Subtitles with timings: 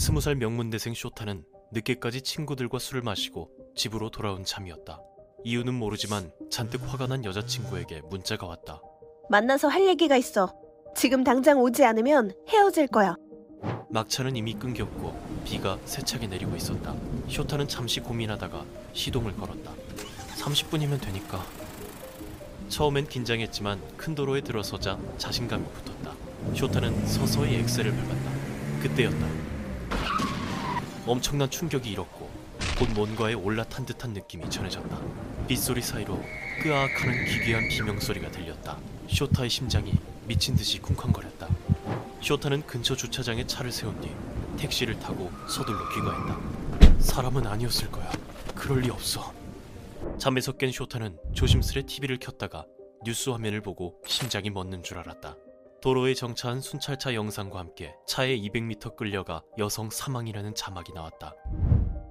[0.00, 4.98] 스무 살 명문대생 쇼타는 늦게까지 친구들과 술을 마시고 집으로 돌아온 참이었다.
[5.44, 8.80] 이유는 모르지만 잔뜩 화가 난 여자친구에게 문자가 왔다.
[9.28, 10.54] 만나서 할 얘기가 있어.
[10.96, 13.14] 지금 당장 오지 않으면 헤어질 거야.
[13.90, 16.94] 막차는 이미 끊겼고 비가 세차게 내리고 있었다.
[17.28, 18.64] 쇼타는 잠시 고민하다가
[18.94, 19.70] 시동을 걸었다.
[20.38, 21.44] 30분이면 되니까.
[22.70, 26.14] 처음엔 긴장했지만 큰 도로에 들어서자 자신감이 붙었다.
[26.56, 28.30] 쇼타는 서서히 엑셀을 밟았다.
[28.80, 29.49] 그때였다.
[31.10, 32.30] 엄청난 충격이 일었고
[32.78, 34.96] 곧 뭔가에 올라탄 듯한 느낌이 전해졌다.
[35.48, 36.22] 빗소리 사이로
[36.62, 38.78] 끄악하는 기괴한 비명소리가 들렸다.
[39.08, 39.92] 쇼타의 심장이
[40.28, 41.48] 미친 듯이 쿵쾅거렸다.
[42.22, 44.08] 쇼타는 근처 주차장에 차를 세운 뒤
[44.56, 47.00] 택시를 타고 서둘러 귀가했다.
[47.00, 48.08] 사람은 아니었을 거야.
[48.54, 49.32] 그럴 리 없어.
[50.16, 52.66] 잠에서 깬 쇼타는 조심스레 TV를 켰다가
[53.04, 55.34] 뉴스 화면을 보고 심장이 멎는 줄 알았다.
[55.82, 61.34] 도로에 정차한 순찰차 영상과 함께 차에 200m 끌려가 여성 사망이라는 자막이 나왔다.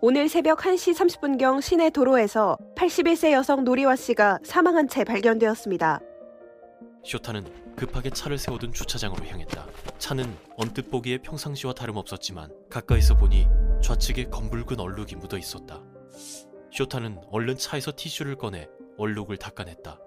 [0.00, 6.00] 오늘 새벽 1시 30분경 시내 도로에서 81세 여성 노리와 씨가 사망한 채 발견되었습니다.
[7.04, 9.66] 쇼타는 급하게 차를 세우던 주차장으로 향했다.
[9.98, 13.46] 차는 언뜻 보기에 평상시와 다름없었지만 가까이서 보니
[13.82, 15.82] 좌측에 검붉은 얼룩이 묻어 있었다.
[16.72, 19.98] 쇼타는 얼른 차에서 티슈를 꺼내 얼룩을 닦아냈다.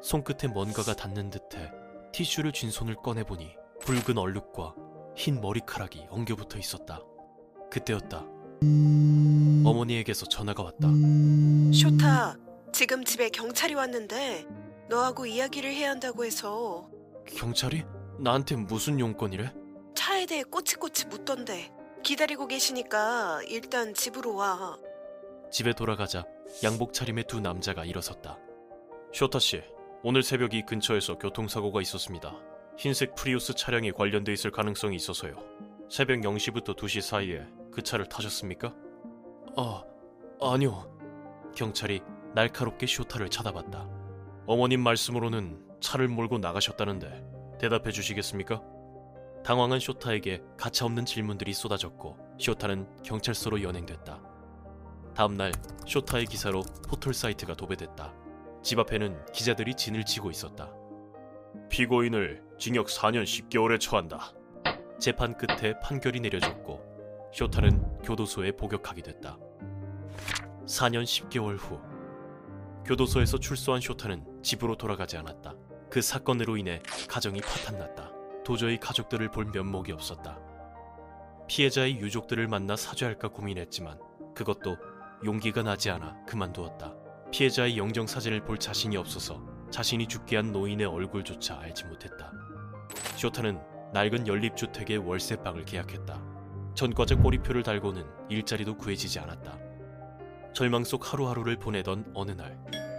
[0.00, 1.72] 손끝에 뭔가가 닿는 듯해
[2.12, 4.74] 티슈를 쥔 손을 꺼내보니 붉은 얼룩과
[5.16, 7.00] 흰 머리카락이 엉겨붙어 있었다.
[7.70, 8.24] 그때였다.
[9.64, 10.88] 어머니에게서 전화가 왔다.
[11.72, 12.36] 쇼타,
[12.72, 14.46] 지금 집에 경찰이 왔는데
[14.88, 16.88] 너하고 이야기를 해야 한다고 해서
[17.36, 17.84] 경찰이?
[18.18, 19.52] 나한테 무슨 용건이래?
[19.94, 21.70] 차에 대해 꼬치꼬치 묻던데
[22.02, 24.76] 기다리고 계시니까 일단 집으로 와.
[25.50, 26.24] 집에 돌아가자
[26.64, 28.38] 양복 차림의 두 남자가 일어섰다.
[29.12, 29.62] 쇼타 씨,
[30.02, 32.34] 오늘 새벽 이 근처에서 교통사고가 있었습니다.
[32.78, 35.34] 흰색 프리우스 차량이 관련돼 있을 가능성이 있어서요.
[35.90, 38.74] 새벽 0시부터 2시 사이에 그 차를 타셨습니까?
[39.58, 39.84] 아,
[40.40, 40.90] 아니요.
[41.54, 42.00] 경찰이
[42.34, 43.90] 날카롭게 쇼타를 쳐다봤다.
[44.46, 48.62] 어머님 말씀으로는 차를 몰고 나가셨다는데 대답해 주시겠습니까?
[49.44, 54.22] 당황한 쇼타에게 가차없는 질문들이 쏟아졌고 쇼타는 경찰서로 연행됐다.
[55.14, 55.52] 다음날
[55.86, 58.14] 쇼타의 기사로 포털 사이트가 도배됐다.
[58.62, 60.70] 집 앞에는 기자들이 진을 치고 있었다.
[61.70, 64.32] 피고인을 징역 4년 10개월에 처한다.
[64.98, 69.38] 재판 끝에 판결이 내려졌고 쇼타는 교도소에 복역하게 됐다.
[70.66, 71.80] 4년 10개월 후
[72.84, 75.54] 교도소에서 출소한 쇼타는 집으로 돌아가지 않았다.
[75.88, 78.12] 그 사건으로 인해 가정이 파탄났다.
[78.44, 80.38] 도저히 가족들을 볼 면목이 없었다.
[81.48, 83.98] 피해자의 유족들을 만나 사죄할까 고민했지만
[84.34, 84.76] 그것도
[85.24, 86.99] 용기가 나지 않아 그만두었다.
[87.30, 92.32] 피해자의 영정 사진을 볼 자신이 없어서 자신이 죽게 한 노인의 얼굴조차 알지 못했다.
[93.16, 93.60] 쇼타는
[93.92, 96.22] 낡은 연립주택의 월세방을 계약했다.
[96.74, 99.58] 전과자 꼬리표를 달고는 일자리도 구해지지 않았다.
[100.52, 102.58] 절망 속 하루하루를 보내던 어느 날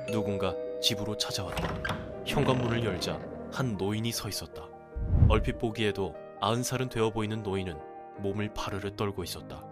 [0.09, 2.23] 누군가 집으로 찾아왔다.
[2.25, 3.19] 현관문을 열자
[3.51, 4.63] 한 노인이 서 있었다.
[5.27, 7.77] 얼핏 보기에도 아흔 살은 되어 보이는 노인은
[8.19, 9.63] 몸을 파르르 떨고 있었다.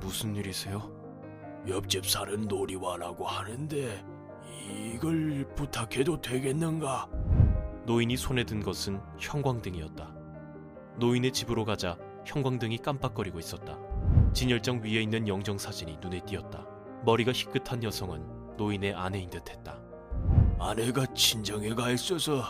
[0.00, 1.03] 무슨 일이세요?
[1.66, 4.04] 옆집 사는 놀이와라고 하는데
[4.94, 7.08] 이걸 부탁해도 되겠는가?
[7.86, 10.14] 노인이 손에 든 것은 형광등이었다.
[10.98, 13.78] 노인의 집으로 가자 형광등이 깜빡거리고 있었다.
[14.32, 16.66] 진열장 위에 있는 영정 사진이 눈에 띄었다.
[17.04, 19.78] 머리가 희끗한 여성은 노인의 아내인 듯했다.
[20.58, 22.42] 아내가 친정에 가 있어서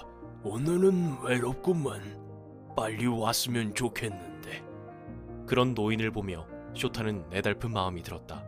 [0.42, 2.22] 오늘은 외롭구만.
[2.76, 4.64] 빨리 왔으면 좋겠는데.
[5.46, 8.44] 그런 노인을 보며 쇼타는 애달픈 마음이 들었다.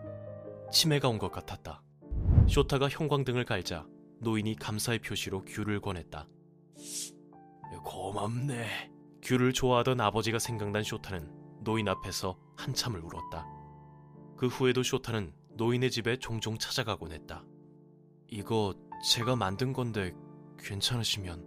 [0.70, 1.82] 치매가 온 것 같았다.
[2.48, 3.86] 쇼타가 형광등을 갈자
[4.20, 6.28] 노인이 감사의 표시로 귤을 권했다.
[7.84, 8.90] 고맙네.
[9.22, 11.30] 귤을 좋아하던 아버지가 생각난 쇼타는
[11.62, 13.46] 노인 앞에서 한참을 울었다.
[14.36, 17.44] 그 후에도 쇼타는 노인의 집에 종종 찾아가곤 했다.
[18.28, 18.74] 이거
[19.10, 20.12] 제가 만든 건데
[20.58, 21.44] 괜찮으시면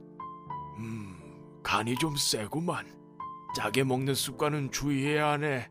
[0.77, 2.97] 음, 간이 좀 세구만.
[3.55, 5.69] 짜게 먹는 습관은 주의해야 하네.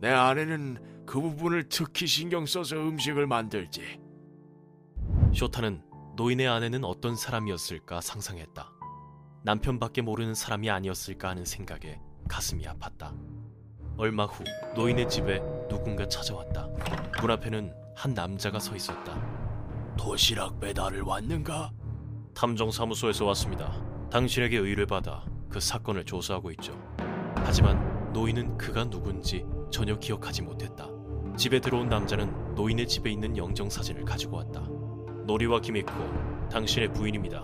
[0.00, 3.98] 내 아내는 그 부분을 특히 신경 써서 음식을 만들지.
[5.34, 5.82] 쇼타는
[6.16, 8.70] 노인의 아내는 어떤 사람이었을까 상상했다.
[9.42, 13.16] 남편밖에 모르는 사람이 아니었을까 하는 생각에 가슴이 아팠다.
[13.96, 14.44] 얼마 후
[14.74, 15.40] 노인의 집에
[15.70, 16.68] 누군가 찾아왔다.
[17.22, 19.96] 문 앞에는 한 남자가 서 있었다.
[19.96, 21.72] 도시락 배달을 왔는가?
[22.34, 23.82] 탐정사무소에서 왔습니다.
[24.10, 26.78] 당신에게 의뢰받아 그 사건을 조사하고 있죠.
[27.36, 30.97] 하지만 노인은 그가 누군지 전혀 기억하지 못했다.
[31.38, 34.60] 집에 들어온 남자는 노인의 집에 있는 영정 사진을 가지고 왔다.
[35.26, 37.42] 노리와 김익고 당신의 부인입니다.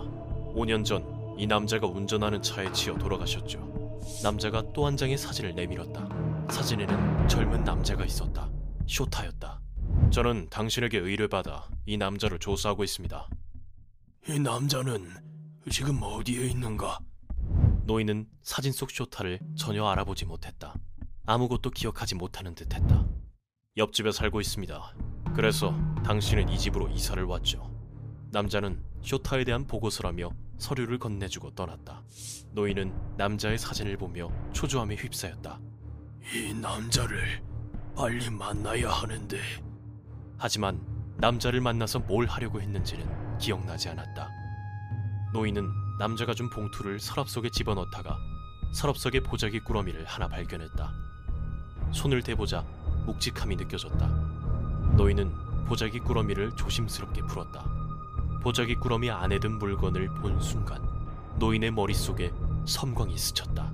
[0.55, 4.01] 5년 전 이 남자가 운전하는 차에 치여 돌아가셨죠.
[4.23, 6.09] 남자가 또 한 장의 사진을 내밀었다.
[6.51, 8.49] 사진에는 젊은 남자가 있었다.
[8.87, 9.61] 쇼타였다.
[10.11, 13.29] 저는 당신에게 의뢰받아 이 남자를 조사하고 있습니다.
[14.29, 15.09] 이 남자는
[15.71, 16.99] 지금 어디에 있는가?
[17.87, 20.75] 노인은 사진 속 쇼타를 전혀 알아보지 못했다.
[21.27, 23.07] 아무것도 기억하지 못하는 듯했다.
[23.77, 24.95] 옆집에 살고 있습니다.
[25.35, 25.75] 그래서
[26.05, 27.69] 당신은 이 집으로 이사를 왔죠.
[28.31, 32.05] 남자는 쇼타에 대한 보고서라며 서류를 건네주고 떠났다.
[32.53, 35.59] 노인은 남자의 사진을 보며 초조함에 휩싸였다.
[36.33, 37.43] 이 남자를
[37.97, 39.41] 빨리 만나야 하는데
[40.39, 40.81] 하지만
[41.17, 44.31] 남자를 만나서 뭘 하려고 했는지는 기억나지 않았다.
[45.33, 45.69] 노인은
[45.99, 48.17] 남자가 준 봉투를 서랍 속에 집어넣다가
[48.73, 50.93] 서랍 속의 보자기 꾸러미를 하나 발견했다.
[51.91, 52.65] 손을 대보자
[53.07, 54.07] 묵직함이 느껴졌다.
[54.97, 55.33] 노인은
[55.67, 57.65] 보자기 꾸러미를 조심스럽게 풀었다.
[58.43, 60.83] 보자기 꾸러미 안에 든 물건을 본 순간
[61.39, 62.33] 노인의 머릿속에
[62.67, 63.73] 섬광이 스쳤다.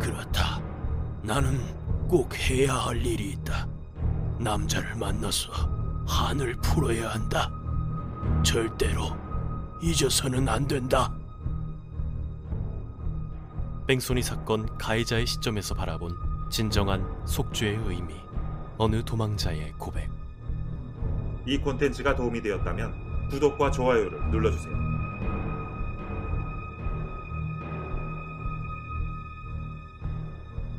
[0.00, 0.60] 그렇다.
[1.22, 1.58] 나는
[2.08, 3.66] 꼭 해야 할 일이 있다.
[4.38, 5.52] 남자를 만나서
[6.06, 7.50] 한을 풀어야 한다.
[8.42, 9.16] 절대로
[9.82, 11.12] 잊어서는 안 된다.
[13.86, 18.14] 뺑소니 사건 가해자의 시점에서 바라본 진정한 속죄의 의미.
[18.78, 20.08] 어느 도망자의 고백.
[21.46, 24.85] 이 콘텐츠가 도움이 되었다면 구독과 좋아요를 눌러주세요.